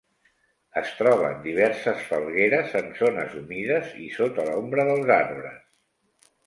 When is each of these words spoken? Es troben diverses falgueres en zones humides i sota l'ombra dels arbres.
Es 0.79 0.93
troben 1.01 1.35
diverses 1.43 2.01
falgueres 2.13 2.73
en 2.81 2.91
zones 3.03 3.39
humides 3.43 3.95
i 4.07 4.09
sota 4.19 4.49
l'ombra 4.51 4.89
dels 4.93 5.17
arbres. 5.23 5.67